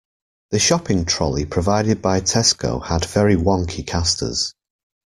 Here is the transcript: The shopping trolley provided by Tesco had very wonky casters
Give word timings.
The 0.49 0.57
shopping 0.57 1.05
trolley 1.05 1.45
provided 1.45 2.01
by 2.01 2.21
Tesco 2.21 2.83
had 2.83 3.05
very 3.05 3.35
wonky 3.35 3.85
casters 3.85 4.51